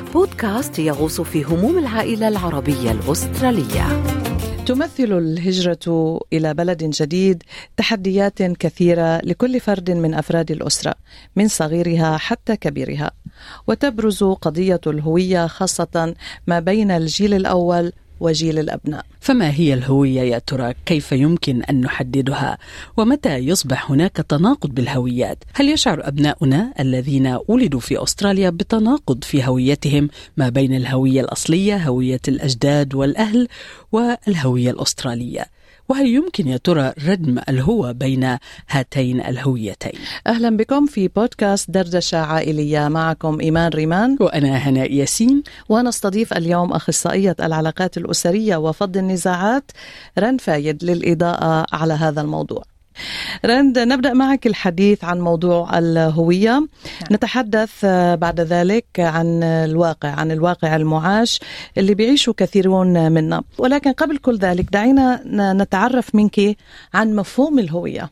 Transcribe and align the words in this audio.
بودكاست 0.00 0.78
يغوص 0.78 1.20
في 1.20 1.44
هموم 1.44 1.78
العائلة 1.78 2.28
العربية 2.28 2.90
الأسترالية. 2.90 4.02
تمثل 4.66 5.18
الهجرة 5.18 6.20
إلى 6.32 6.54
بلد 6.54 6.84
جديد 6.84 7.42
تحديات 7.76 8.42
كثيرة 8.42 9.20
لكل 9.24 9.60
فرد 9.60 9.90
من 9.90 10.14
أفراد 10.14 10.50
الأسرة 10.50 10.94
من 11.36 11.48
صغيرها 11.48 12.16
حتى 12.16 12.56
كبيرها. 12.56 13.10
وتبرز 13.66 14.24
قضية 14.24 14.80
الهوية 14.86 15.46
خاصة 15.46 16.14
ما 16.46 16.60
بين 16.60 16.90
الجيل 16.90 17.34
الأول 17.34 17.92
وجيل 18.20 18.58
الأبناء. 18.58 19.04
فما 19.20 19.50
هي 19.50 19.74
الهوية 19.74 20.20
يا 20.20 20.38
ترى؟ 20.38 20.74
كيف 20.86 21.12
يمكن 21.12 21.62
أن 21.62 21.80
نحددها؟ 21.80 22.58
ومتى 22.96 23.36
يصبح 23.36 23.90
هناك 23.90 24.16
تناقض 24.16 24.70
بالهويات؟ 24.74 25.44
هل 25.54 25.68
يشعر 25.68 26.08
أبناؤنا 26.08 26.72
الذين 26.80 27.38
ولدوا 27.48 27.80
في 27.80 28.02
أستراليا 28.02 28.50
بتناقض 28.50 29.24
في 29.24 29.44
هويتهم 29.44 30.08
ما 30.36 30.48
بين 30.48 30.74
الهوية 30.74 31.20
الأصلية، 31.20 31.76
هوية 31.76 32.20
الأجداد 32.28 32.94
والأهل 32.94 33.48
والهوية 33.92 34.70
الأسترالية؟ 34.70 35.59
وهل 35.90 36.06
يمكن 36.06 36.48
يا 36.48 36.56
ترى 36.56 36.92
ردم 37.08 37.38
الهوى 37.48 37.94
بين 37.94 38.36
هاتين 38.68 39.20
الهويتين؟ 39.20 39.92
أهلا 40.26 40.56
بكم 40.56 40.86
في 40.86 41.08
بودكاست 41.08 41.70
دردشة 41.70 42.18
عائلية. 42.18 42.88
معكم 42.88 43.40
إيمان 43.40 43.70
ريمان. 43.74 44.16
وأنا 44.20 44.56
هناء 44.56 44.92
ياسين. 44.92 45.42
ونستضيف 45.68 46.32
اليوم 46.32 46.72
أخصائية 46.72 47.36
العلاقات 47.40 47.96
الأسرية 47.96 48.56
وفض 48.56 48.96
النزاعات 48.96 49.70
رن 50.18 50.36
فايد 50.36 50.84
للإضاءة 50.84 51.66
على 51.72 51.94
هذا 51.94 52.20
الموضوع. 52.20 52.62
رند 53.44 53.78
نبدأ 53.78 54.12
معك 54.12 54.46
الحديث 54.46 55.04
عن 55.04 55.20
موضوع 55.20 55.78
الهوية. 55.78 56.50
نعم. 56.50 56.68
نتحدث 57.12 57.84
بعد 58.14 58.40
ذلك 58.40 58.86
عن 58.98 59.42
الواقع 59.42 60.08
عن 60.08 60.30
الواقع 60.30 60.76
المعاش 60.76 61.40
اللي 61.78 61.94
بيعيشه 61.94 62.32
كثيرون 62.32 63.12
منا. 63.12 63.42
ولكن 63.58 63.92
قبل 63.92 64.16
كل 64.16 64.36
ذلك 64.36 64.64
دعينا 64.72 65.22
نتعرف 65.52 66.14
منك 66.14 66.56
عن 66.94 67.16
مفهوم 67.16 67.58
الهوية. 67.58 68.10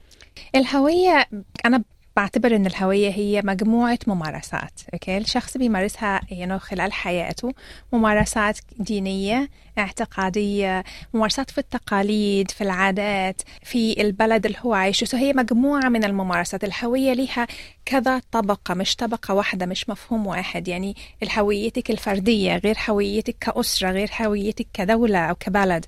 الهوية 0.54 1.26
أنا 1.66 1.82
بعتبر 2.18 2.56
إن 2.56 2.66
الهوية 2.66 3.10
هي 3.10 3.42
مجموعة 3.44 3.98
ممارسات 4.06 4.80
okay؟ 4.94 5.18
الشخص 5.18 5.56
بيمارسها 5.56 6.20
يعني 6.30 6.58
خلال 6.58 6.92
حياته 6.92 7.52
ممارسات 7.92 8.58
دينية 8.78 9.48
اعتقادية 9.78 10.84
ممارسات 11.14 11.50
في 11.50 11.58
التقاليد 11.58 12.50
في 12.50 12.64
العادات 12.64 13.42
في 13.62 14.00
البلد 14.00 14.46
اللي 14.46 14.58
هو 14.60 14.74
عايشه. 14.74 15.18
هي 15.18 15.32
مجموعة 15.32 15.88
من 15.88 16.04
الممارسات. 16.04 16.64
الهوية 16.64 17.12
لها 17.12 17.46
كذا 17.84 18.20
طبقة 18.32 18.74
مش 18.74 18.96
طبقة 18.96 19.34
واحدة 19.34 19.66
مش 19.66 19.88
مفهوم 19.88 20.26
واحد. 20.26 20.68
يعني 20.68 20.96
هويتك 21.36 21.90
الفردية 21.90 22.56
غير 22.56 22.76
هويتك 22.88 23.36
كأسرة 23.40 23.90
غير 23.90 24.10
هويتك 24.20 24.66
كدولة 24.72 25.18
أو 25.18 25.34
كبلد. 25.34 25.86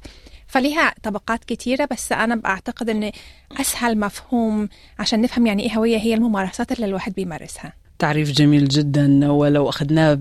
فليها 0.50 0.94
طبقات 1.02 1.44
كتيرة 1.44 1.88
بس 1.90 2.12
أنا 2.12 2.34
بعتقد 2.36 2.90
أن 2.90 3.12
أسهل 3.60 3.98
مفهوم 4.00 4.68
عشان 4.98 5.20
نفهم 5.20 5.46
يعني 5.46 5.62
إيه 5.62 5.78
هوية 5.78 5.98
هي 5.98 6.14
الممارسات 6.14 6.72
اللي 6.72 6.86
الواحد 6.86 7.14
بيمارسها. 7.14 7.72
تعريف 8.00 8.32
جميل 8.32 8.68
جدا 8.68 9.32
ولو 9.32 9.68
أخذناه 9.68 10.18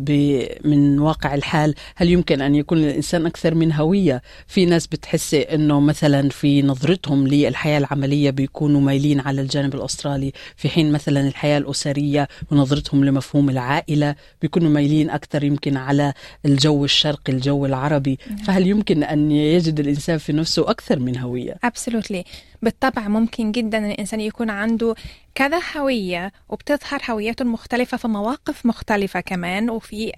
من 0.66 1.00
واقع 1.00 1.35
الحال 1.35 1.75
هل 1.95 2.09
يمكن 2.09 2.41
أن 2.41 2.56
يكون 2.56 2.78
الإنسان 2.78 3.25
أكثر 3.25 3.56
من 3.56 3.73
هوية 3.73 4.22
في 4.47 4.66
ناس 4.66 4.88
بتحس 4.88 5.34
أنه 5.34 5.79
مثلا 5.79 6.29
في 6.29 6.62
نظرتهم 6.62 7.28
للحياة 7.28 7.78
العملية 7.78 8.29
بيكونوا 8.29 8.81
مايلين 8.81 9.19
على 9.19 9.41
الجانب 9.41 9.75
الأسترالي 9.75 10.31
في 10.56 10.69
حين 10.69 10.91
مثلا 10.91 11.28
الحياة 11.28 11.57
الأسرية 11.57 12.28
ونظرتهم 12.51 13.06
لمفهوم 13.06 13.50
العائلة 13.50 14.16
بيكونوا 14.41 14.69
مايلين 14.69 15.09
أكثر 15.09 15.44
يمكن 15.44 15.78
على 15.78 16.13
الجو 16.46 16.85
الشرقي 16.85 17.34
الجو 17.34 17.66
العربي 17.66 18.19
نعم. 18.29 18.38
فهل 18.38 18.67
يمكن 18.67 19.03
أن 19.03 19.31
يجد 19.31 19.79
الإنسان 19.79 20.17
في 20.17 20.34
نفسه 20.34 20.69
أكثر 20.69 21.00
من 21.00 21.17
هوية؟ 21.17 21.56
Absolutely. 21.66 22.23
بالطبع 22.62 23.08
ممكن 23.08 23.52
جدا 23.52 23.78
إن 23.78 23.92
الإنسان 23.92 24.20
يكون 24.22 24.50
عنده 24.50 24.96
كذا 25.36 25.62
هوية 25.78 26.31
وبتظهر 26.50 27.02
هوياته 27.09 27.44
المختلفة 27.44 27.97
في 27.97 28.08
مواقف 28.08 28.66
مختلفة 28.66 29.20
كمان 29.20 29.70
وفي 29.70 30.12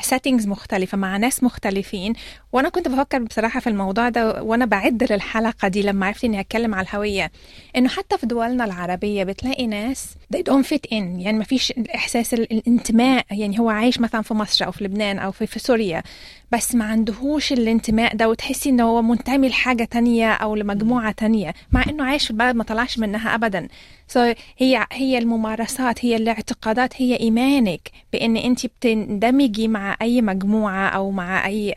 سيتنجز 0.00 0.46
مختلفة 0.46 0.98
مع 0.98 1.16
ناس 1.16 1.42
مختلفين. 1.42 2.12
وأنا 2.52 2.68
كنت 2.68 2.88
بفكر 2.88 3.18
بصراحة 3.22 3.60
في 3.60 3.66
الموضوع 3.70 4.08
ده 4.08 4.42
وأنا 4.42 4.64
بعد 4.64 5.12
للحلقة 5.12 5.68
دي 5.68 5.82
لما 5.82 6.06
عرفت 6.06 6.24
إني 6.24 6.40
هتكلم 6.40 6.74
على 6.74 6.86
الهوية 6.86 7.30
إنه 7.76 7.88
حتى 7.88 8.18
في 8.18 8.26
دولنا 8.26 8.64
العربية 8.64 9.24
بتلاقي 9.24 9.66
ناس 9.66 10.14
they 10.36 10.38
don't 10.40 10.66
fit 10.66 10.90
in. 10.90 10.92
يعني 10.92 11.38
ما 11.38 11.44
فيش 11.44 11.72
إحساس 11.94 12.34
الانتماء 12.34 13.24
يعني 13.30 13.58
هو 13.60 13.70
عايش 13.70 14.00
مثلا 14.00 14.22
في 14.22 14.34
مصر 14.34 14.64
أو 14.66 14.72
في 14.72 14.84
لبنان 14.84 15.18
أو 15.18 15.32
في, 15.32 15.46
في 15.46 15.58
سوريا 15.58 16.02
بس 16.52 16.74
ما 16.74 16.84
عندهوش 16.84 17.52
الانتماء 17.52 18.16
ده 18.16 18.28
وتحسي 18.28 18.70
إنه 18.70 18.84
هو 18.84 19.02
منتمي 19.02 19.48
لحاجة 19.48 19.84
تانية 19.84 20.32
أو 20.32 20.54
لمجموعة 20.54 21.12
تانية 21.12 21.54
مع 21.72 21.84
إنه 21.88 22.04
عايش 22.04 22.24
في 22.24 22.30
البلد 22.30 22.56
ما 22.56 22.64
طلعش 22.64 22.98
منها 22.98 23.34
أبدا. 23.34 23.68
So 24.14 24.18
هي 24.58 24.86
هي 24.92 25.18
الممارسات 25.18 26.04
هي 26.04 26.16
الاعتقادات 26.16 27.02
هي 27.02 27.20
إيمانك 27.20 27.90
بإن 28.12 28.36
أنت 28.36 28.66
بتندمجي 28.66 29.68
مع 29.68 29.83
مع 29.84 29.96
أي 30.02 30.22
مجموعة 30.22 30.88
أو 30.88 31.10
مع 31.10 31.46
أي 31.46 31.74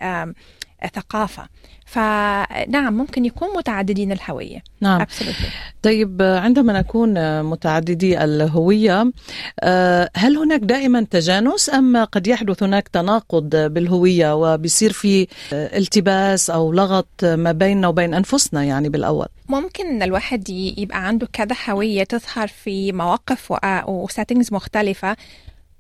ثقافة. 0.96 1.48
فنعم 1.86 2.94
ممكن 2.94 3.26
يكون 3.26 3.48
متعددين 3.58 4.12
الهوية. 4.12 4.64
نعم. 4.82 5.02
Absolutely. 5.06 5.48
طيب 5.84 6.22
عندما 6.22 6.74
نكون 6.80 7.44
متعددي 7.44 8.24
الهوية 8.24 9.12
آه، 9.60 10.10
هل 10.16 10.38
هناك 10.38 10.60
دائما 10.60 11.06
تجانس 11.12 11.70
أم 11.70 11.98
قد 12.04 12.28
يحدث 12.28 12.64
هناك 12.64 12.88
تناقض 12.88 13.56
بالهوية 13.56 14.36
وبيصير 14.36 14.92
في 14.92 15.28
التباس 15.54 16.50
أو 16.50 16.74
لغط 16.74 17.24
ما 17.24 17.52
بيننا 17.52 17.88
وبين 17.88 18.14
أنفسنا 18.14 18.64
يعني 18.64 18.90
بالأول؟ 18.90 19.28
ممكن 19.50 19.88
ان 19.88 20.04
الواحد 20.04 20.50
يبقى 20.50 21.08
عنده 21.08 21.28
كذا 21.34 21.56
هوية 21.70 22.04
تظهر 22.04 22.48
في 22.48 22.92
مواقف 22.92 23.54
و 23.88 23.95
settings 23.95 24.54
مختلفة. 24.54 25.16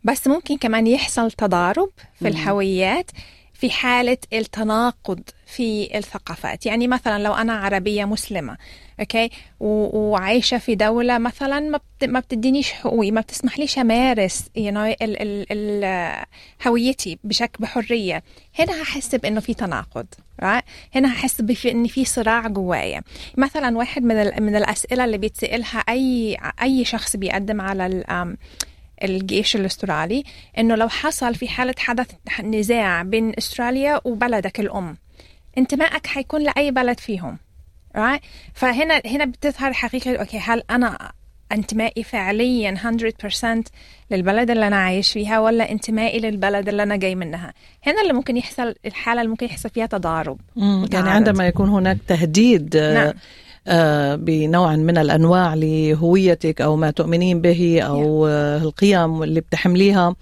بس 0.07 0.27
ممكن 0.27 0.57
كمان 0.57 0.87
يحصل 0.87 1.31
تضارب 1.31 1.89
في 2.19 2.27
الهويات 2.27 3.11
في 3.53 3.69
حالة 3.69 4.17
التناقض 4.33 5.19
في 5.45 5.97
الثقافات. 5.97 6.65
يعني 6.65 6.87
مثلا 6.87 7.23
لو 7.23 7.33
أنا 7.33 7.53
عربية 7.53 8.05
مسلمة 8.05 8.57
okay؟ 8.99 9.29
وعايشة 9.59 10.57
في 10.57 10.75
دولة 10.75 11.17
مثلا 11.17 11.59
ما 11.59 11.79
ما 12.03 12.19
بتدينيش 12.19 12.71
حقوقي 12.71 13.11
ما 13.11 13.21
بتسمحليش 13.21 13.79
أمارس 13.79 14.41
you 14.41 14.71
know, 14.71 14.77
ال 14.77 15.21
ال 15.21 15.45
ال 15.51 16.25
هويتي 16.67 17.19
بشكل 17.23 17.63
بحرية. 17.63 18.23
هنا 18.59 18.81
هحس 18.81 19.15
بأنه 19.15 19.39
في 19.39 19.53
تناقض 19.53 20.05
right? 20.41 20.63
هنا 20.95 21.13
هحس 21.13 21.41
بأن 21.41 21.87
في 21.87 22.05
صراع 22.05 22.47
جوايا. 22.47 23.01
مثلا 23.37 23.77
واحد 23.77 24.03
من 24.03 24.43
من 24.43 24.55
الأسئلة 24.55 25.05
اللي 25.05 25.17
بيتسألها 25.17 25.79
أي 25.79 26.37
أي 26.61 26.85
شخص 26.85 27.15
بيقدم 27.15 27.61
على 27.61 28.03
الجيش 29.03 29.55
الأسترالي 29.55 30.23
إنه 30.57 30.75
لو 30.75 30.89
حصل 30.89 31.35
في 31.35 31.47
حالة 31.47 31.75
حدث 31.77 32.07
نزاع 32.43 33.03
بين 33.03 33.33
أستراليا 33.37 34.01
وبلدك 34.05 34.59
الأم 34.59 34.97
انتمائك 35.57 36.07
حيكون 36.07 36.43
لأي 36.43 36.71
بلد 36.71 36.99
فيهم 36.99 37.37
right? 37.97 38.21
فهنا 38.53 39.01
هنا 39.05 39.25
بتظهر 39.25 39.73
حقيقة 39.73 40.15
أوكي 40.15 40.39
هل 40.39 40.63
أنا 40.69 41.11
انتمائي 41.51 42.03
فعليا 42.03 42.75
100% 43.31 43.63
للبلد 44.11 44.51
اللي 44.51 44.67
أنا 44.67 44.75
عايش 44.75 45.11
فيها 45.11 45.39
ولا 45.39 45.71
انتمائي 45.71 46.19
للبلد 46.19 46.69
اللي 46.69 46.83
أنا 46.83 46.95
جاي 46.95 47.15
منها 47.15 47.53
هنا 47.83 48.01
اللي 48.01 48.13
ممكن 48.13 48.37
يحصل 48.37 48.75
الحالة 48.85 49.21
اللي 49.21 49.29
ممكن 49.29 49.45
يحصل 49.45 49.69
فيها 49.69 49.85
تضارب 49.85 50.39
يعني 50.93 51.09
عندما 51.09 51.47
يكون 51.47 51.69
هناك 51.69 51.97
تهديد 52.07 52.77
نعم. 52.77 53.13
آه، 53.67 54.15
بنوع 54.15 54.75
من 54.75 54.97
الأنواع 54.97 55.53
لهويتك 55.53 56.61
أو 56.61 56.75
ما 56.75 56.91
تؤمنين 56.91 57.41
به 57.41 57.81
أو 57.81 58.27
آه، 58.27 58.57
القيم 58.57 59.23
اللي 59.23 59.41
بتحمليها 59.41 60.15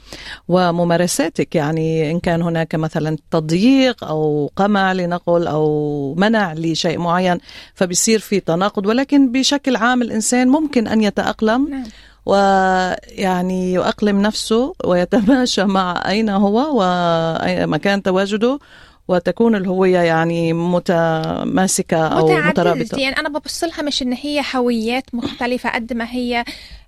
وممارساتك. 0.47 1.55
يعني 1.55 2.11
إن 2.11 2.19
كان 2.19 2.41
هناك 2.41 2.75
مثلا 2.75 3.17
تضييق 3.31 4.03
أو 4.03 4.51
قمع 4.55 4.93
لنقل 4.93 5.47
أو 5.47 6.15
منع 6.17 6.53
لشيء 6.53 6.99
معين 6.99 7.37
فبيصير 7.73 8.19
في 8.19 8.39
تناقض. 8.39 8.85
ولكن 8.85 9.31
بشكل 9.31 9.75
عام 9.75 10.01
الإنسان 10.01 10.47
ممكن 10.47 10.87
أن 10.87 11.01
يتأقلم 11.01 11.69
نعم. 11.69 11.83
ويعني 12.25 13.73
يؤقلم 13.73 14.21
نفسه 14.21 14.73
ويتماشى 14.85 15.63
مع 15.63 16.03
أين 16.09 16.29
هو 16.29 16.71
ومكان 16.73 18.03
تواجده 18.03 18.59
وتكون 19.07 19.55
الهوية 19.55 19.99
يعني 19.99 20.53
متماسكة 20.53 22.07
أو 22.07 22.27
مترابطة 22.29 22.99
يعني 22.99 23.17
أنا 23.19 23.29
ببص 23.29 23.63
لها 23.63 23.81
مش 23.81 24.01
إن 24.01 24.13
هي 24.13 24.41
هويات 24.55 25.15
مختلفة 25.15 25.69
قد 25.69 25.93
ما 25.93 26.11
هي 26.11 26.45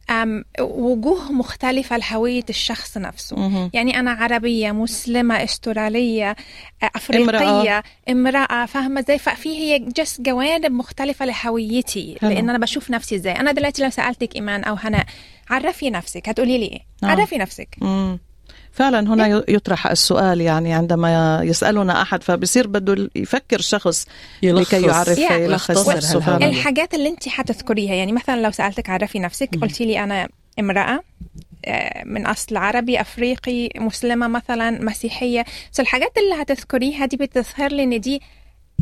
أم 0.09 0.45
وجوه 0.61 1.31
مختلفة 1.31 1.97
لهوية 1.97 2.43
الشخص 2.49 2.97
نفسه 2.97 3.35
مهم. 3.39 3.71
يعني 3.73 3.99
أنا 3.99 4.11
عربية 4.11 4.71
مسلمة 4.71 5.43
أسترالية 5.43 6.35
أفريقية 6.95 7.77
امرأة, 7.79 7.83
امرأة 8.09 8.65
فاهمة 8.65 8.99
إزاي 8.99 9.19
ففي 9.19 9.49
هي 9.49 9.79
جس 9.79 10.21
جوانب 10.21 10.71
مختلفة 10.71 11.25
لهويتي 11.25 12.17
حلو. 12.21 12.29
لأن 12.29 12.49
أنا 12.49 12.57
بشوف 12.57 12.91
نفسي 12.91 13.15
إزاي 13.15 13.33
أنا 13.33 13.51
دلوقتي 13.51 13.83
لو 13.83 13.89
سألتك 13.89 14.35
إيمان 14.35 14.63
أو 14.63 14.75
هناء 14.75 15.05
عرفي 15.49 15.89
نفسك 15.89 16.29
هتقولي 16.29 16.57
لي 16.57 16.65
إيه 16.65 16.79
نعم. 17.03 17.11
عرفي 17.11 17.37
نفسك 17.37 17.75
مم. 17.81 18.19
فعلا 18.71 19.13
هنا 19.13 19.43
يطرح 19.47 19.87
السؤال 19.87 20.41
يعني 20.41 20.73
عندما 20.73 21.39
يسألنا 21.43 22.01
أحد 22.01 22.23
فبصير 22.23 22.67
بده 22.67 23.09
يفكر 23.15 23.61
شخص 23.61 24.07
يلخص. 24.43 24.73
لكي 24.73 24.87
يعرف 24.87 25.17
يعني 25.17 25.43
يلخص 25.43 25.89
الحاجات 26.47 26.93
اللي 26.93 27.09
انت 27.09 27.29
حتذكريها 27.29 27.93
يعني 27.93 28.11
مثلا 28.11 28.41
لو 28.41 28.51
سألتك 28.51 28.89
عرفي 28.89 29.19
نفسك 29.19 29.49
قلتي 29.61 29.85
لي 29.85 30.03
أنا 30.03 30.27
امرأة 30.59 30.99
آه، 31.65 32.03
من 32.05 32.25
أصل 32.25 32.57
عربي 32.57 33.01
أفريقي 33.01 33.69
مسلمة 33.75 34.27
مثلا 34.27 34.83
مسيحية. 34.83 35.45
سو 35.71 35.81
الحاجات 35.81 36.11
اللي 36.17 36.41
هتذكريها 36.41 37.05
دي 37.05 37.17
بتظهر 37.17 37.71
لي 37.71 37.83
إن 37.83 37.99
دي 37.99 38.21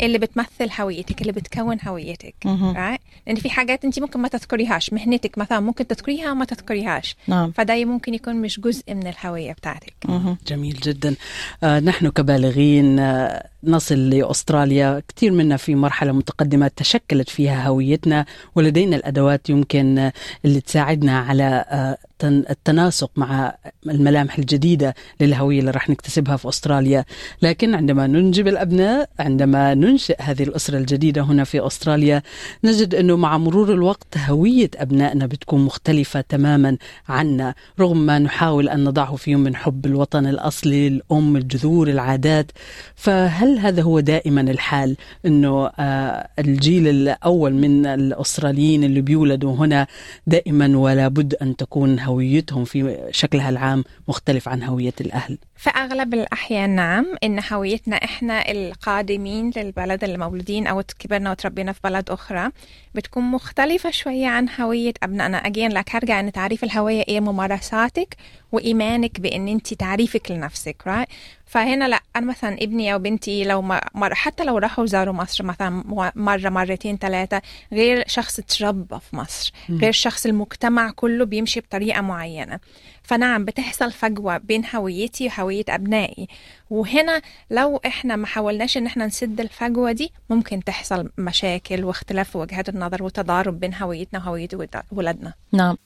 اللي 0.03 0.17
بتمثل 0.17 0.69
هويتك 0.81 1.21
اللي 1.21 1.31
بتكون 1.31 1.77
هويتك 1.87 2.35
right? 2.45 2.99
لأن 3.27 3.35
في 3.35 3.49
حاجات 3.49 3.85
أنت 3.85 3.99
ممكن 3.99 4.19
ما 4.19 4.27
تذكريهاش 4.27 4.93
مهنتك 4.93 5.37
مثلا 5.37 5.59
ممكن 5.59 5.87
تذكريها 5.87 6.31
وما 6.31 6.45
تذكريهاش. 6.45 7.15
نعم. 7.27 7.51
فده 7.51 7.85
ممكن 7.85 8.13
يكون 8.13 8.35
مش 8.35 8.59
جزء 8.59 8.93
من 8.93 9.07
الهوية 9.07 9.51
بتاعتك. 9.53 9.93
مهم. 10.05 10.37
جميل 10.47 10.73
جدا. 10.83 11.15
آه 11.63 11.79
نحن 11.79 12.09
كبالغين 12.09 12.99
آه 12.99 13.47
نصل 13.63 14.09
لأستراليا. 14.09 15.01
كثير 15.15 15.31
منا 15.31 15.57
في 15.57 15.75
مرحلة 15.75 16.11
متقدمة 16.11 16.71
تشكلت 16.75 17.29
فيها 17.29 17.67
هويتنا 17.67 18.25
ولدينا 18.55 18.95
الأدوات 18.95 19.49
يمكن 19.49 19.97
آه 19.99 20.13
اللي 20.45 20.61
تساعدنا 20.61 21.19
على 21.19 21.65
آه 21.69 21.97
تن- 22.19 22.43
التناسق 22.49 23.11
مع 23.15 23.55
الملامح 23.85 24.37
الجديدة 24.37 24.95
للهوية 25.21 25.59
اللي 25.59 25.71
راح 25.71 25.89
نكتسبها 25.89 26.37
في 26.37 26.49
أستراليا. 26.49 27.05
لكن 27.41 27.75
عندما 27.75 28.07
ننجب 28.07 28.47
الأبناء 28.47 29.09
عندما 29.19 29.73
ننشئ 29.85 30.15
هذه 30.21 30.43
الأسرة 30.43 30.77
الجديدة 30.77 31.21
هنا 31.21 31.43
في 31.43 31.67
أستراليا. 31.67 32.21
نجد 32.63 32.95
أنه 32.95 33.17
مع 33.17 33.37
مرور 33.37 33.73
الوقت 33.73 34.17
هوية 34.17 34.69
أبنائنا 34.75 35.25
بتكون 35.25 35.65
مختلفة 35.65 36.21
تماما 36.21 36.77
عنا 37.09 37.55
رغم 37.79 37.97
ما 37.97 38.19
نحاول 38.19 38.69
أن 38.69 38.83
نضعه 38.83 39.15
فيهم 39.15 39.39
من 39.39 39.55
حب 39.55 39.85
الوطن 39.85 40.25
الأصلي 40.27 40.87
الأم 40.87 41.35
الجذور 41.35 41.87
العادات. 41.87 42.51
فهل 42.95 43.59
هذا 43.59 43.81
هو 43.81 43.99
دائما 43.99 44.41
الحال 44.41 44.95
أنه 45.25 45.67
آه 45.67 46.29
الجيل 46.39 46.87
الأول 46.87 47.53
من 47.53 47.85
الأستراليين 47.85 48.83
اللي 48.83 49.01
بيولدوا 49.01 49.55
هنا 49.55 49.87
دائما 50.27 50.77
ولا 50.77 51.07
بد 51.07 51.33
أن 51.33 51.55
تكون 51.55 51.99
هويتهم 51.99 52.63
في 52.65 53.07
شكلها 53.11 53.49
العام 53.49 53.83
مختلف 54.07 54.49
عن 54.49 54.63
هوية 54.63 54.93
الأهل؟ 55.01 55.37
في 55.55 55.69
أغلب 55.69 56.13
الأحيان 56.13 56.69
نعم 56.69 57.05
إن 57.23 57.39
هويتنا 57.51 57.95
إحنا 57.95 58.51
القادمين 58.51 59.51
للبلد 59.55 60.03
اللي 60.03 60.17
مولودين 60.17 60.67
أو 60.67 60.83
كبرنا 60.99 61.31
وتربينا 61.31 61.71
في 61.71 61.79
بلد 61.83 62.09
أخرى 62.09 62.49
بتكون 62.95 63.23
مختلفة 63.23 63.91
شوية 63.91 64.27
عن 64.27 64.47
هوية 64.59 64.93
أبنائنا. 65.03 65.37
أجين 65.37 65.71
لك 65.71 65.95
هرجع 65.95 66.19
إن 66.19 66.31
تعريف 66.31 66.63
الهوية 66.63 67.03
إيه؟ 67.07 67.19
ممارساتك 67.19 68.15
وإيمانك 68.55 69.19
بإن 69.19 69.47
أنت 69.47 69.73
تعريفك 69.73 70.31
لنفسك 70.31 70.75
right? 70.89 71.13
فهنا 71.45 71.87
لا 71.87 71.99
أنا 72.15 72.25
مثلا 72.25 72.53
ابني 72.63 72.93
أو 72.93 72.99
بنتي 72.99 73.43
لو 73.43 73.61
ما 73.61 73.81
مر 73.93 74.13
حتى 74.15 74.43
لو 74.43 74.57
راحوا 74.57 74.85
زاروا 74.85 75.13
مصر 75.13 75.43
مثلا 75.43 75.83
مرة 76.15 76.49
مرتين 76.49 76.97
ثلاثة 76.97 77.41
غير 77.73 78.03
شخص 78.07 78.35
تربى 78.39 78.99
في 79.09 79.15
مصر 79.15 79.53
غير 79.69 79.91
شخص 79.91 80.25
المجتمع 80.25 80.91
كله 80.91 81.25
بيمشي 81.25 81.59
بطريقة 81.59 82.01
معينة. 82.01 82.59
فنعم 83.03 83.45
بتحصل 83.45 83.91
فجوة 83.91 84.37
بين 84.37 84.63
هويتي 84.75 85.27
وهوية 85.27 85.63
أبنائي. 85.69 86.27
وهنا 86.69 87.21
لو 87.51 87.81
إحنا 87.85 88.15
ما 88.15 88.27
حاولناش 88.27 88.77
إن 88.77 88.85
إحنا 88.85 89.05
نسد 89.05 89.41
الفجوة 89.41 89.91
دي 89.91 90.11
ممكن 90.29 90.63
تحصل 90.63 91.09
مشاكل 91.17 91.83
واختلاف 91.83 92.35
وجهات 92.35 92.69
النظر 92.69 93.03
وتضارب 93.03 93.59
بين 93.59 93.73
هويتنا 93.75 94.19
وهوية 94.19 94.47
ود- 94.53 94.81
ولادنا. 94.91 95.33
نعم. 95.51 95.77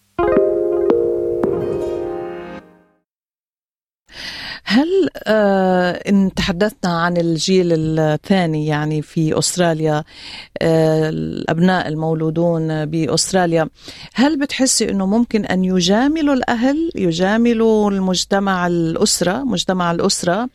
هل 4.71 5.10
آه 5.27 5.92
إن 5.92 6.33
تحدثنا 6.36 7.01
عن 7.01 7.18
الجيل 7.18 7.68
الثاني 8.00 8.68
يعني 8.68 9.01
في 9.01 9.39
أستراليا 9.39 10.04
آه 10.62 11.10
الأبناء 11.10 11.88
المولودون 11.88 12.86
بأستراليا 12.86 13.69
هل 14.13 14.39
بتحسي 14.39 14.89
أنه 14.89 15.06
ممكن 15.06 15.45
أن 15.45 15.66
يجاملوا 15.66 16.33
الأهل 16.33 16.92
يجاملوا 16.95 17.92
المجتمع 17.92 18.68
الأسرة 18.68 19.44
مجتمع 19.44 19.92
الأسرة 19.92 20.50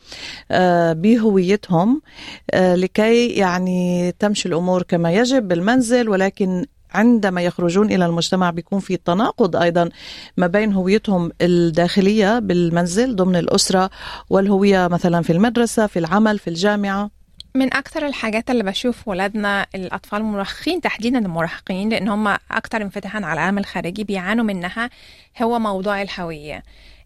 آه 0.50 0.92
بهويتهم 0.92 2.02
آه 2.50 2.74
لكي 2.74 3.28
يعني 3.28 4.12
تمشي 4.18 4.48
الأمور 4.48 4.82
كما 4.82 5.12
يجب 5.12 5.48
بالمنزل 5.48 6.08
ولكن 6.08 6.66
عندما 6.94 7.42
يخرجون 7.42 7.92
إلى 7.92 8.06
المجتمع 8.06 8.50
بيكون 8.50 8.80
في 8.80 8.96
تناقض 8.96 9.56
أيضا 9.56 9.88
ما 10.36 10.46
بين 10.46 10.72
هويتهم 10.72 11.30
الداخلية 11.40 12.38
بالمنزل 12.38 13.16
ضمن 13.16 13.36
الأسرة 13.36 13.90
والهوية 14.30 14.88
مثلا 14.88 15.22
في 15.22 15.32
المدرسة 15.32 15.86
في 15.86 15.98
العمل 15.98 16.38
في 16.38 16.48
الجامعة. 16.50 17.10
من 17.56 17.74
أكثر 17.74 18.06
الحاجات 18.06 18.50
اللي 18.50 18.62
بشوف 18.62 19.08
ولادنا 19.08 19.66
الأطفال 19.74 20.20
المراهقين 20.20 20.80
تحديدا 20.80 21.18
المراهقين 21.18 21.88
لأن 21.88 22.08
هم 22.08 22.28
أكثر 22.50 22.82
انفتاحا 22.82 23.18
على 23.24 23.32
العالم 23.32 23.58
الخارجي 23.58 24.04
بيعانوا 24.04 24.44
منها 24.44 24.90
هو 25.42 25.58
موضوع 25.58 26.02
الهوية. 26.02 26.62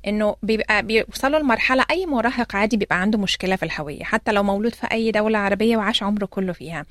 إنه 0.06 0.36
بيبقى 0.42 0.82
بيوصلوا 0.82 1.38
لمرحلة 1.38 1.84
أي 1.90 2.06
مراهق 2.06 2.56
عادي 2.56 2.76
بيبقى 2.76 3.00
عنده 3.00 3.18
مشكلة 3.18 3.56
في 3.56 3.62
الهوية 3.62 4.04
حتى 4.04 4.32
لو 4.32 4.42
مولود 4.42 4.74
في 4.74 4.86
أي 4.92 5.10
دولة 5.10 5.38
عربية 5.38 5.76
وعاش 5.76 6.02
عمره 6.02 6.26
كله 6.26 6.52
فيها. 6.52 6.84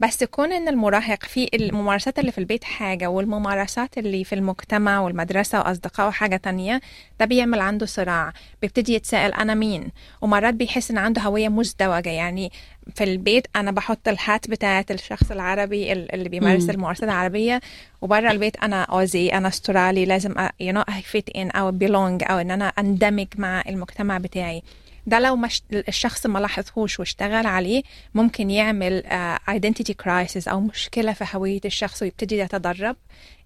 بس 0.00 0.24
كون 0.24 0.52
إن 0.52 0.68
المراهق 0.68 1.22
في 1.24 1.48
الممارسات 1.54 2.18
اللي 2.18 2.32
في 2.32 2.38
البيت 2.38 2.64
حاجة 2.64 3.06
والممارسات 3.10 3.98
اللي 3.98 4.24
في 4.24 4.34
المجتمع 4.34 5.00
والمدرسة 5.00 5.58
وأصدقائه 5.58 6.10
حاجة 6.10 6.36
تانية 6.36 6.80
ده 7.20 7.26
بيعمل 7.26 7.60
عنده 7.60 7.86
صراع 7.86 8.32
بيبتدي 8.62 8.94
يتساءل 8.94 9.32
أنا 9.32 9.54
مين 9.54 9.88
ومرات 10.20 10.54
بيحس 10.54 10.90
إن 10.90 10.98
عنده 10.98 11.22
هوية 11.22 11.48
مزدوجة 11.48 12.10
يعني 12.10 12.52
في 12.94 13.04
البيت 13.04 13.46
أنا 13.56 13.70
بحط 13.70 14.08
الهات 14.08 14.50
بتاعة 14.50 14.86
الشخص 14.90 15.30
العربي 15.30 15.92
اللي 15.92 16.28
بيمارس 16.28 16.64
مم. 16.64 16.70
الممارسات 16.70 17.04
العربية 17.04 17.60
وبره 18.02 18.30
البيت 18.30 18.56
أنا 18.56 18.82
أوزي 18.82 19.28
أنا 19.28 19.48
استرالي 19.48 20.04
لازم 20.04 20.34
you 20.62 20.72
know 20.74 20.84
I 20.90 20.94
fit 21.12 21.38
in 21.40 21.56
أو 21.56 21.72
belong 21.72 22.30
أو 22.30 22.38
إن 22.38 22.50
أنا 22.50 22.68
أندمج 22.68 23.26
مع 23.36 23.62
المجتمع 23.68 24.18
بتاعي 24.18 24.62
ده 25.08 25.18
لو 25.18 25.36
مش 25.36 25.62
الشخص 25.72 26.26
ما 26.26 26.38
لاحظهوش 26.38 27.00
واشتغل 27.00 27.46
عليه 27.46 27.82
ممكن 28.14 28.50
يعمل 28.50 29.02
uh, 29.06 29.50
identity 29.50 29.94
crisis 30.04 30.48
أو 30.48 30.60
مشكلة 30.60 31.12
في 31.12 31.24
هوية 31.34 31.60
الشخص 31.64 32.02
ويبتدي 32.02 32.38
يتدرب 32.38 32.96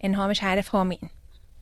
إن 0.05 0.15
هو 0.15 0.29
مش 0.29 0.43
عارف 0.43 0.75
هو 0.75 0.85
مين 0.85 0.99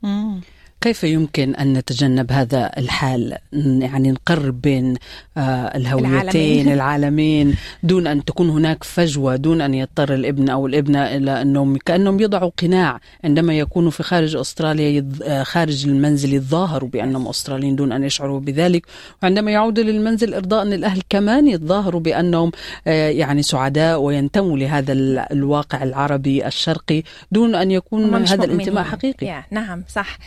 مم. 0.02 0.40
كيف 0.80 1.04
يمكن 1.04 1.54
أن 1.54 1.72
نتجنب 1.72 2.32
هذا 2.32 2.70
الحال؟ 2.78 3.36
يعني 3.52 4.10
نقرب 4.10 4.60
بين 4.60 4.96
آه، 5.36 5.40
الهويتين 5.76 6.10
العالمين. 6.14 6.72
العالمين 6.72 7.54
دون 7.82 8.06
أن 8.06 8.24
تكون 8.24 8.50
هناك 8.50 8.84
فجوة 8.84 9.36
دون 9.36 9.60
أن 9.60 9.74
يضطر 9.74 10.14
الابن 10.14 10.48
أو 10.48 10.66
الابنة 10.66 11.16
إلى 11.16 11.42
أنهم 11.42 11.76
كأنهم 11.76 12.20
يضعوا 12.20 12.50
قناع 12.62 13.00
عندما 13.24 13.58
يكونوا 13.58 13.90
في 13.90 14.02
خارج 14.02 14.36
أستراليا 14.36 15.08
آه، 15.22 15.42
خارج 15.42 15.86
المنزل 15.88 16.34
يتظاهروا 16.34 16.88
بأنهم 16.88 17.28
أستراليين 17.28 17.76
دون 17.76 17.92
أن 17.92 18.04
يشعروا 18.04 18.40
بذلك. 18.40 18.86
وعندما 19.22 19.50
يعودوا 19.50 19.84
للمنزل 19.84 20.34
إرضاء 20.34 20.64
للأهل 20.64 21.02
كمان 21.10 21.48
يتظاهروا 21.48 22.00
بأنهم 22.00 22.50
آه، 22.86 23.08
يعني 23.10 23.42
سعداء 23.42 24.00
وينتموا 24.00 24.58
لهذا 24.58 24.92
ال- 24.92 25.18
الواقع 25.32 25.82
العربي 25.82 26.46
الشرقي 26.46 27.02
دون 27.32 27.54
أن 27.54 27.70
يكون 27.70 28.14
هذا 28.26 28.44
الانتماء. 28.44 28.84
حقيقي. 28.84 29.26
Yeah, 29.42 29.44
نعم 29.52 29.84
صح. 29.88 30.18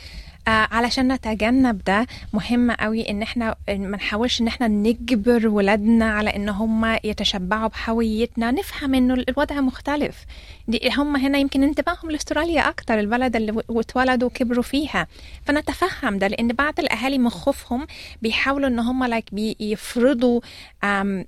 علشان 0.47 1.11
نتجنب 1.13 1.83
ده 1.83 2.07
مهم 2.33 2.71
قوي 2.71 3.09
إن 3.09 3.21
إحنا 3.21 3.55
ما 3.69 3.97
نحاولش 3.97 4.41
إن 4.41 4.47
إحنا 4.47 4.67
نجبر 4.67 5.47
ولادنا 5.47 6.05
على 6.13 6.29
إن 6.35 6.49
هم 6.49 6.97
يتشبعوا 7.03 7.69
بهويتنا 7.69 8.51
نفهم 8.51 8.93
إنه 8.93 9.13
الوضع 9.13 9.61
مختلف 9.61 10.25
دي 10.67 10.89
هم 10.97 11.15
هنا 11.15 11.37
يمكن 11.37 11.63
انتباههم 11.63 12.11
لأستراليا 12.11 12.69
أكتر 12.69 12.99
البلد 12.99 13.35
اللي 13.35 13.61
اتولدوا 13.69 14.27
وكبروا 14.27 14.63
فيها 14.63 15.07
فنتفهم 15.45 16.17
ده 16.17 16.27
لأن 16.27 16.47
بعض 16.47 16.79
الأهالي 16.79 17.17
من 17.17 17.29
خوفهم 17.29 17.87
بيحاولوا 18.21 18.67
إن 18.69 18.79
هم 18.79 19.03
like 19.03 19.25
بيفرضوا 19.31 20.41
آه، 20.83 21.23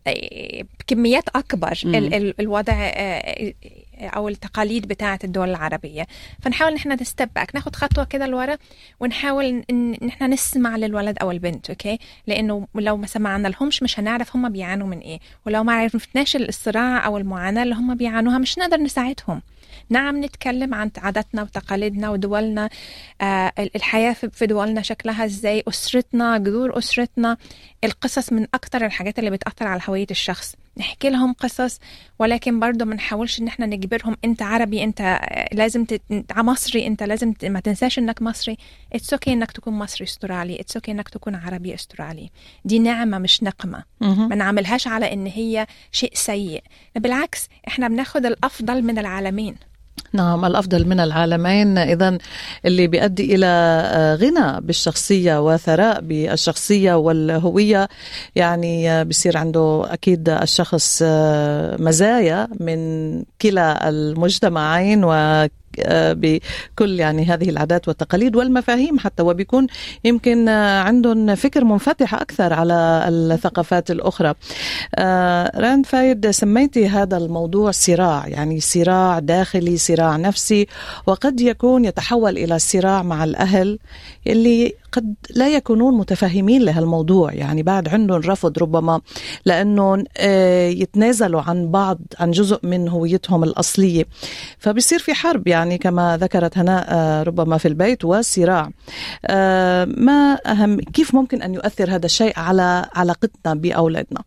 كميات 0.88 1.30
أكبر. 1.36 1.72
ال- 1.86 2.14
ال- 2.14 2.42
الوضع 2.42 2.74
آه، 2.78 3.54
أو 4.00 4.28
التقاليد 4.30 4.88
بتاعة 4.88 5.20
الدول 5.24 5.50
العربية. 5.50 6.08
فنحاول 6.42 6.72
ان 6.72 6.78
إحنا 6.78 6.96
ن 7.02 7.07
step 7.07 7.30
back 7.36 7.56
ناخد 7.56 7.76
خطوة 7.76 8.04
كده 8.04 8.26
لورا 8.26 8.58
ونحاول 9.00 9.64
إن 9.70 9.94
إحنا 10.08 10.28
نسمع 10.28 10.76
للولد 10.78 11.18
أو 11.22 11.32
البنت 11.32 11.70
okay؟ 11.70 12.00
لأنه 12.28 12.68
لو 12.76 12.98
ما 12.98 13.08
سمعنا 13.08 13.48
لهمش 13.48 13.84
مش 13.84 14.00
هنعرف 14.00 14.36
هم 14.36 14.50
بيعانوا 14.50 14.88
من 14.88 15.00
إيه. 15.00 15.20
ولو 15.46 15.64
ما 15.64 15.74
عرفناش 15.74 16.36
الصراع 16.36 17.06
أو 17.06 17.18
المعاناة 17.18 17.64
اللي 17.64 17.76
هم 17.76 17.96
بيعانوها 17.96 18.38
مش 18.38 18.58
نقدر 18.58 18.78
نساعدهم. 18.78 19.42
نعم 19.90 20.24
نتكلم 20.26 20.74
عن 20.74 20.92
عاداتنا 20.98 21.42
وتقاليدنا 21.42 22.10
ودولنا 22.10 22.70
آه 23.22 23.52
الحياة 23.76 24.14
في 24.14 24.46
دولنا 24.46 24.82
شكلها 24.82 25.26
إزاي 25.26 25.64
أسرتنا 25.68 26.38
جذور 26.38 26.78
أسرتنا 26.78 27.38
القصص 27.84 28.34
من 28.34 28.48
أكتر 28.54 28.86
الحاجات 28.86 29.20
اللي 29.20 29.30
بتأثر 29.30 29.68
على 29.68 29.82
هوية 29.90 30.08
الشخص. 30.12 30.56
نحكي 30.78 31.10
لهم 31.10 31.34
قصص 31.34 31.80
ولكن 32.20 32.60
برضه 32.60 32.86
ما 32.86 32.96
نحاولش 32.96 33.40
إن 33.40 33.48
إحنا 33.48 33.66
نجبرهم 33.66 34.18
أنت 34.26 34.42
عربي 34.42 34.84
أنت 34.84 35.20
لازم 35.54 35.86
تت... 35.86 36.02
مصري 36.38 36.88
أنت 36.88 37.04
لازم 37.04 37.34
ت... 37.34 37.46
ما 37.46 37.60
تنساش 37.60 38.00
إنك 38.00 38.22
مصري. 38.22 38.58
it's 38.94 39.30
okay 39.30 39.34
إنك 39.34 39.52
تكون 39.52 39.74
مصري 39.74 40.04
أسترالي 40.04 40.60
it's 40.60 40.92
okay 40.92 40.96
إنك 40.96 41.10
تكون 41.10 41.36
عربي 41.36 41.74
أسترالي. 41.76 42.30
دي 42.66 42.80
نعمة 42.80 43.18
مش 43.18 43.44
نقمة. 43.44 43.84
ما 44.02 44.36
نعملهاش 44.36 44.88
على 44.88 45.14
إن 45.14 45.28
هي 45.28 45.68
شيء 45.92 46.12
سيء. 46.14 46.64
بالعكس 46.96 47.48
إحنا 47.68 47.88
بناخد 47.88 48.26
الأفضل 48.26 48.82
من 48.82 49.00
العالمين. 49.00 49.56
نعم 50.14 50.46
الأفضل 50.46 50.88
من 50.88 51.00
العالمين. 51.00 51.78
اذا 51.78 52.18
اللي 52.66 52.88
بيؤدي 52.88 53.36
إلى 53.36 53.48
غنى 54.22 54.62
بالشخصية 54.62 55.46
وثراء 55.46 56.02
بالشخصية 56.02 56.94
والهوية 56.94 57.90
يعني 58.36 59.04
بصير 59.04 59.38
عنده 59.38 59.86
أكيد 59.90 60.30
الشخص 60.30 61.04
مزايا 61.80 62.48
من 62.60 62.80
كلا 63.42 63.90
المجتمعين 63.90 65.04
و 65.04 65.12
بكل 65.90 67.00
يعني 67.00 67.26
هذه 67.26 67.50
العادات 67.50 67.88
والتقاليد 67.88 68.36
والمفاهيم 68.36 69.00
حتى 69.00 69.24
وبيكون 69.24 69.68
يمكن 70.04 70.50
عندهم 70.50 71.36
فكر 71.36 71.64
منفتح 71.64 72.14
أكثر 72.14 72.54
على 72.54 73.06
الثقافات 73.08 73.92
الأخرى. 73.92 74.34
راند 75.58 75.86
فايد 75.86 76.32
سميتي 76.32 76.88
هذا 76.88 77.18
الموضوع 77.18 77.72
صراع 77.72 78.28
يعني 78.28 78.60
صراع 78.60 79.20
داخلي 79.20 79.78
صراع 79.78 80.18
نفسي 80.18 80.68
وقد 81.08 81.42
يكون 81.42 81.86
يتحول 81.86 82.38
إلى 82.38 82.60
صراع 82.60 83.04
مع 83.04 83.24
الأهل 83.24 83.80
اللي 84.28 84.74
قد 84.96 85.16
لا 85.36 85.50
يكونون 85.50 85.98
متفهمين 85.98 86.62
لهالموضوع. 86.62 87.34
يعني 87.34 87.64
بعد 87.64 87.88
عندهم 87.88 88.22
رفض 88.22 88.60
ربما 88.60 89.02
لأنهم 89.46 90.04
يتنازلوا 90.82 91.42
عن 91.42 91.72
بعض 91.72 92.00
عن 92.20 92.32
جزء 92.32 92.60
من 92.64 92.90
هويتهم 92.90 93.44
الأصلية. 93.44 94.06
فبصير 94.60 95.00
في 95.00 95.14
حرب 95.14 95.48
يعني 95.48 95.78
كما 95.78 96.18
ذكرت 96.18 96.58
هناء 96.58 97.24
ربما 97.24 97.58
في 97.58 97.68
البيت 97.68 98.06
وصراع 98.06 98.70
ما 99.86 100.38
أهم 100.46 100.80
كيف 100.80 101.16
ممكن 101.16 101.42
أن 101.42 101.54
يؤثر 101.54 101.96
هذا 101.96 102.06
الشيء 102.06 102.40
على 102.40 102.86
علاقتنا 102.94 103.54
بأولادنا؟ 103.54 104.24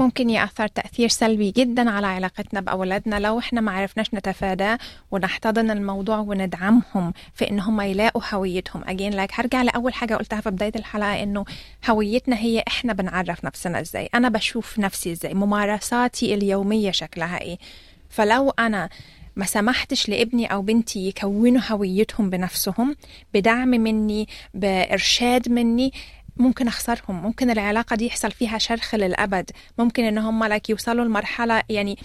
ممكن 0.00 0.30
يأثر 0.30 0.66
تأثير 0.66 1.08
سلبي 1.08 1.50
جدا 1.50 1.90
على 1.90 2.06
علاقتنا 2.06 2.60
بأولادنا 2.60 3.20
لو 3.20 3.38
إحنا 3.38 3.60
ما 3.60 3.72
عرفناش 3.72 4.14
نتفاداه 4.14 4.78
ونحتضن 5.10 5.70
الموضوع 5.70 6.18
وندعمهم 6.18 7.12
في 7.34 7.50
إن 7.50 7.60
هم 7.60 7.80
يلاقوا 7.80 8.22
هويتهم. 8.32 8.82
اجين 8.86 9.12
لايك 9.12 9.30
هرجع 9.34 9.62
لأول 9.62 9.94
حاجة 9.94 10.14
قلتها 10.14 10.40
في 10.40 10.50
بداية 10.50 10.72
الحلقة 10.76 11.22
إنه 11.22 11.44
هويتنا 11.90 12.36
هي 12.36 12.64
إحنا 12.68 12.92
بنعرف 12.92 13.44
نفسنا 13.44 13.80
إزاي. 13.80 14.08
أنا 14.14 14.28
بشوف 14.28 14.78
نفسي 14.78 15.12
إزاي. 15.12 15.34
ممارساتي 15.34 16.34
اليومية 16.34 16.90
شكلها 16.90 17.40
إيه. 17.40 17.58
فلو 18.08 18.50
أنا 18.50 18.88
ما 19.36 19.46
سمحتش 19.46 20.08
لابني 20.08 20.46
أو 20.46 20.62
بنتي 20.62 21.08
يكونوا 21.08 21.62
هويتهم 21.70 22.30
بنفسهم 22.30 22.96
بدعم 23.34 23.68
مني 23.68 24.28
بإرشاد 24.54 25.48
مني 25.48 25.92
ممكن 26.36 26.68
أخسرهم 26.68 27.22
ممكن 27.22 27.50
العلاقة 27.50 27.96
دي 27.96 28.06
يحصل 28.06 28.30
فيها 28.30 28.58
شرخ 28.58 28.94
للأبد 28.94 29.50
ممكن 29.78 30.04
ان 30.04 30.18
هم 30.18 30.44
لك 30.44 30.70
يوصلوا 30.70 31.04
لمرحلة 31.04 31.62
يعني 31.68 31.98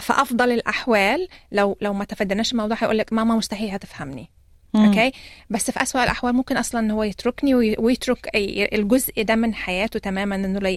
في 0.00 0.12
أفضل 0.12 0.52
الأحوال. 0.52 1.28
لو 1.52 1.76
لو 1.80 1.92
ما 1.92 2.04
تفادناش 2.04 2.52
الموضوع 2.52 2.76
هيقول 2.80 2.98
لك 2.98 3.12
ماما 3.12 3.34
مستحيل 3.36 3.70
هتفهمني. 3.70 4.30
أوكي؟ 4.76 5.12
بس 5.50 5.70
في 5.70 5.82
أسوأ 5.82 6.04
الأحوال 6.04 6.34
ممكن 6.34 6.56
أصلا 6.56 6.80
إن 6.80 6.90
هو 6.90 7.02
يتركني 7.02 7.54
ويترك 7.54 8.30
الجزء 8.74 9.22
ده 9.22 9.34
من 9.34 9.54
حياته 9.54 9.98
تماما 9.98 10.34
إنه 10.36 10.68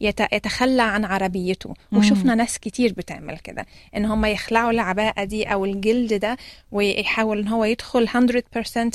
يتخلى 0.00 0.82
عن 0.82 1.04
عربيته. 1.04 1.74
وشفنا 1.92 2.34
ناس 2.34 2.58
كتير 2.58 2.92
بتعمل 2.92 3.38
كده 3.38 3.66
إن 3.96 4.04
هم 4.04 4.24
يخلعوا 4.24 4.70
العباءة 4.70 5.24
دي 5.24 5.44
أو 5.44 5.64
الجلد 5.64 6.14
ده 6.14 6.36
ويحاول 6.72 7.38
إن 7.38 7.48
هو 7.48 7.64
يدخل 7.64 8.08
100% 8.08 8.10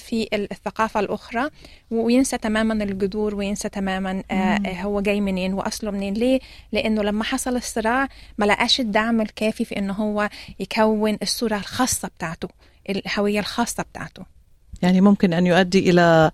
في 0.01 0.27
الثقافة 0.34 1.00
الأخرى 1.00 1.50
وينسى 1.92 2.38
تماما 2.38 2.84
الجذور 2.84 3.36
وينسى 3.36 3.70
تماما 3.70 4.24
آه 4.32 4.58
هو 4.82 5.01
جاي 5.01 5.22
منين 5.22 5.54
وأصله 5.54 5.92
منين. 5.92 6.13
ليه؟ 6.13 6.39
لأنه 6.72 7.04
لما 7.04 7.24
حصل 7.24 7.56
الصراع 7.56 8.08
ما 8.38 8.46
لقاش 8.46 8.80
الدعم 8.80 9.22
الكافي 9.22 9.66
في 9.66 9.77
إن 9.77 9.89
هو 9.89 10.30
يكون 10.60 11.18
الصورة 11.22 11.56
الخاصة 11.56 12.08
بتاعته 12.08 12.48
الهوية 12.89 13.39
الخاصة 13.39 13.84
بتاعته. 13.84 14.37
يعني 14.81 15.01
ممكن 15.01 15.33
أن 15.33 15.47
يؤدي 15.47 15.89
إلى 15.89 16.31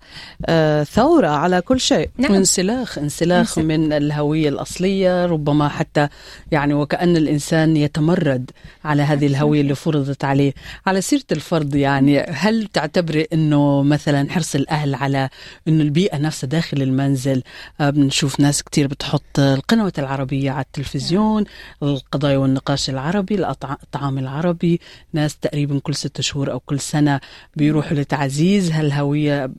ثورة 0.84 1.28
على 1.28 1.60
كل 1.60 1.80
شيء. 1.80 2.10
نعم. 2.18 2.32
وانسلاخ 2.32 2.98
انسلاخ 2.98 3.58
من 3.58 3.92
الهوية 3.92 4.48
الأصلية 4.48 5.26
ربما 5.26 5.68
حتى 5.68 6.08
يعني 6.52 6.74
وكأن 6.74 7.16
الإنسان 7.16 7.76
يتمرد 7.76 8.50
على 8.84 9.02
هذه 9.02 9.26
الهوية 9.26 9.60
اللي 9.60 9.74
فرضت 9.74 10.24
عليه. 10.24 10.54
على 10.86 11.00
سيرة 11.00 11.24
الفرض 11.32 11.74
يعني 11.74 12.20
هل 12.20 12.66
تعتبري 12.66 13.26
إنه 13.32 13.82
مثلا 13.82 14.30
حرص 14.30 14.54
الأهل 14.54 14.94
على 14.94 15.28
إنه 15.68 15.82
البيئة 15.82 16.18
نفسها 16.18 16.48
داخل 16.48 16.82
المنزل؟ 16.82 17.42
بنشوف 17.80 18.40
ناس 18.40 18.62
كتير 18.62 18.86
بتحط 18.86 19.38
القنوات 19.38 19.98
العربية 19.98 20.50
على 20.50 20.64
التلفزيون 20.64 21.44
القضايا 21.82 22.36
والنقاش 22.36 22.90
العربي 22.90 23.48
الطعام 23.48 24.18
العربي. 24.18 24.80
ناس 25.12 25.36
تقريبا 25.36 25.78
كل 25.78 25.94
ست 25.94 26.20
شهور 26.20 26.52
أو 26.52 26.60
كل 26.60 26.80
سنة 26.80 27.20
بيروحوا 27.56 27.92
لتعزيز 28.24 28.44
تعزيز 28.44 28.70
هالهوية 28.70 29.50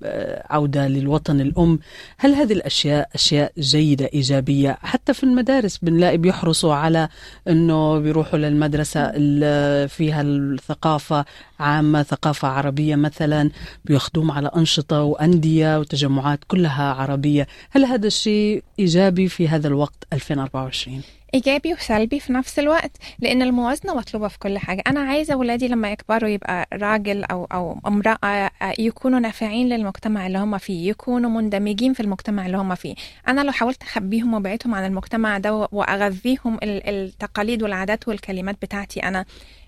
عودة 0.49 0.87
للوطن 0.87 1.41
الأم؟ 1.41 1.79
هل 2.17 2.33
هذه 2.35 2.53
الأشياء 2.53 3.09
أشياء 3.15 3.51
جيدة 3.59 4.09
إيجابية؟ 4.13 4.77
حتى 4.81 5.13
في 5.13 5.23
المدارس 5.23 5.77
بنلاقي 5.77 6.17
بيحرصوا 6.17 6.73
على 6.73 7.09
أنه 7.47 7.99
بيروحوا 7.99 8.39
للمدرسة 8.39 8.99
اللي 9.01 9.87
فيها 9.87 10.21
الثقافة 10.21 11.25
عامة 11.59 12.03
ثقافة 12.03 12.47
عربية 12.47 12.95
مثلا 12.95 13.49
بياخدوهم 13.85 14.31
على 14.31 14.51
أنشطة 14.55 15.01
وأندية 15.01 15.79
وتجمعات 15.79 16.39
كلها 16.47 16.93
عربية. 16.93 17.47
هل 17.71 17.85
هذا 17.85 18.07
الشيء 18.07 18.63
إيجابي 18.79 19.27
في 19.27 19.47
هذا 19.47 19.67
الوقت 19.67 20.07
2024؟ 20.15 20.89
إيجابي 21.35 21.73
وسلبي 21.73 22.19
في 22.19 22.33
نفس 22.33 22.59
الوقت 22.59 22.97
لأن 23.19 23.41
الموازنة 23.41 23.95
مطلوبة 23.95 24.27
في 24.27 24.39
كل 24.39 24.57
حاجة. 24.57 24.83
أنا 24.87 24.99
عايزة 24.99 25.33
اولادي 25.33 25.67
لما 25.67 25.91
يكبروا 25.91 26.29
يبقى 26.29 26.67
راجل 26.73 27.23
أو 27.23 27.45
أو 27.45 27.79
امرأة 27.87 28.51
يكونوا 28.79 29.19
نافعين 29.19 29.69
للمجتمع 29.69 30.27
اللي 30.27 30.37
هم 30.37 30.57
فيه 30.57 30.89
يكونوا 30.89 31.29
مندمجين 31.29 31.93
في 31.93 31.99
المجتمع 31.99 32.45
اللي 32.45 32.57
هم 32.57 32.75
فيه. 32.75 32.95
أنا 33.27 33.41
لو 33.41 33.51
حاولت 33.51 33.81
أخبيهم 33.83 34.33
وابعدهم 34.33 34.75
عن 34.75 34.85
المجتمع 34.85 35.37
ده 35.37 35.67
وأغذيهم 35.71 36.59
التقاليد 36.63 37.63
والعادات 37.63 38.07
والكلمات 38.07 38.55
بتاعتي 38.61 38.99
أنا 38.99 39.25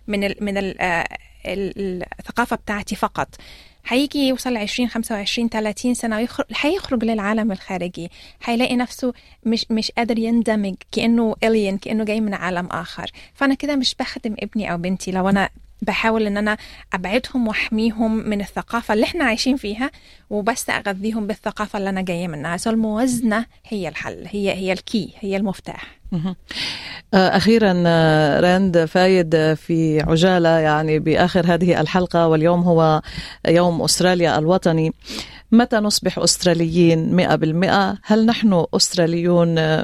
من 0.07 0.19
من 0.41 0.57
ال 0.57 0.75
الثقافة 1.45 2.55
بتاعتي 2.55 2.95
فقط. 2.95 3.27
هيجي 3.87 4.27
يوصل 4.27 4.57
20 4.57 4.89
25 4.89 5.49
30 5.49 5.93
سنة 5.93 6.15
ويخرج 6.15 6.45
هيخرج 6.61 7.03
للعالم 7.05 7.51
الخارجي. 7.51 8.11
هيلاقي 8.43 8.75
نفسه 8.75 9.13
مش 9.45 9.65
مش 9.69 9.91
قادر 9.91 10.19
يندمج 10.19 10.75
كأنه 10.91 11.35
الين 11.43 11.77
كأنه 11.77 12.03
جاي 12.03 12.21
من 12.21 12.33
عالم 12.33 12.65
آخر. 12.67 13.11
فأنا 13.33 13.53
كده 13.53 13.75
مش 13.75 13.95
بخدم 13.95 14.35
ابني 14.39 14.71
أو 14.71 14.77
بنتي 14.77 15.11
لو 15.11 15.29
أنا 15.29 15.49
بحاول 15.81 16.27
إن 16.27 16.37
أنا 16.37 16.57
أبعدهم 16.93 17.47
وأحميهم 17.47 18.29
من 18.29 18.41
الثقافة 18.41 18.93
اللي 18.93 19.03
إحنا 19.03 19.23
عايشين 19.23 19.57
فيها 19.57 19.91
وبس 20.29 20.69
أغذيهم 20.69 21.27
بالثقافة 21.27 21.79
اللي 21.79 21.89
أنا 21.89 22.01
جاية 22.01 22.27
منها. 22.27 22.57
so 22.57 22.69
الموازنة 22.69 23.45
هي 23.67 23.87
الحل 23.87 24.27
هي 24.31 24.53
هي 24.53 24.73
ال 24.73 24.83
key 24.83 25.13
هي 25.19 25.37
المفتاح. 25.37 25.97
أخيرا 27.13 27.73
راند 28.39 28.85
فايد 28.85 29.53
في 29.53 30.01
عجالة 30.01 30.49
يعني 30.49 30.99
بآخر 30.99 31.53
هذه 31.53 31.81
الحلقة 31.81 32.27
واليوم 32.27 32.61
هو 32.61 33.01
يوم 33.47 33.81
أستراليا 33.81 34.39
الوطني. 34.39 34.93
متى 35.51 35.75
نصبح 35.75 36.19
مئة 37.15 37.35
بالمئة؟ 37.35 37.97
هل 38.03 38.25
نحن 38.25 38.65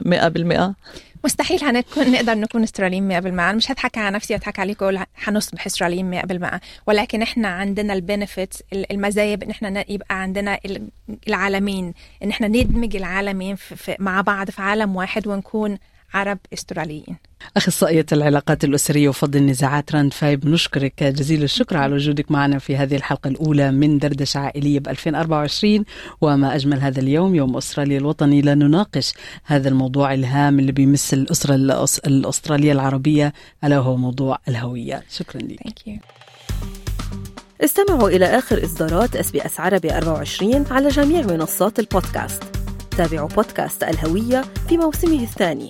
مئة 0.05 0.27
بالمئة؟ 0.27 0.75
مستحيل 1.25 1.63
هنكون 1.63 2.11
نقدر 2.11 2.33
نكون 2.35 2.63
استراليين 2.63 3.21
100% 3.21 3.25
أنا 3.25 3.51
مش 3.51 3.71
هضحك 3.71 3.97
على 3.97 4.15
نفسي 4.15 4.33
وأضحك 4.33 4.59
عليكم 4.59 4.85
وأقول 4.85 5.05
هنصبح 5.23 5.65
استراليين 5.65 6.21
100% 6.21 6.59
ولكن 6.87 7.21
إحنا 7.21 7.47
عندنا 7.47 7.93
ال 7.93 8.01
benefit 8.01 8.53
المزايا 8.73 9.39
ان 9.43 9.49
إحنا 9.49 9.91
يبقى 9.91 10.21
عندنا 10.21 10.59
العالمين. 11.27 11.93
إن 12.23 12.29
إحنا 12.29 12.47
ندمج 12.47 12.95
العالمين 12.95 13.55
في 13.55 13.95
مع 13.99 14.21
بعض 14.21 14.49
في 14.49 14.61
عالم 14.61 14.95
واحد 14.95 15.27
ونكون 15.27 15.77
عرب 16.13 16.37
استراليين. 16.53 17.17
أخصائية 17.57 18.05
العلاقات 18.11 18.63
الأسرية 18.63 19.09
وفض 19.09 19.35
النزاعات 19.35 19.95
راند 19.95 20.13
فايد 20.13 20.47
نشكرك 20.47 21.03
جزيل 21.03 21.43
الشكر 21.43 21.77
على 21.77 21.93
وجودك 21.95 22.31
معنا 22.31 22.59
في 22.59 22.77
هذه 22.77 22.95
الحلقة 22.95 23.27
الأولى 23.27 23.71
من 23.71 23.97
دردشة 23.97 24.37
عائلية 24.37 24.79
ب 24.79 24.87
2024 24.87 25.85
وما 26.21 26.55
أجمل 26.55 26.79
هذا 26.79 26.99
اليوم 26.99 27.35
يوم 27.35 27.57
أستراليا 27.57 27.97
الوطني 27.97 28.41
لنناقش 28.41 29.13
هذا 29.45 29.69
الموضوع 29.69 30.13
الهام 30.13 30.59
اللي 30.59 30.71
بيمس 30.71 31.13
الأسرة 31.13 31.55
الأسترالية 32.07 32.71
العربية 32.71 33.33
ألا 33.63 33.79
وهو 33.79 33.95
موضوع 33.95 34.37
الهوية. 34.47 35.03
شكرا 35.11 35.41
لك. 35.41 35.59
Thank 35.67 35.91
you. 35.91 35.99
استمعوا 37.63 38.09
إلى 38.09 38.25
آخر 38.25 38.65
إصدارات 38.65 39.15
إس 39.15 39.31
بي 39.31 39.45
إس 39.45 39.59
عربي 39.59 39.97
24 39.97 40.65
على 40.71 40.87
جميع 40.87 41.21
منصات 41.21 41.79
البودكاست. 41.79 42.43
تابعوا 42.97 43.27
بودكاست 43.27 43.83
الهوية 43.83 44.41
في 44.69 44.77
موسمه 44.77 45.23
الثاني. 45.23 45.69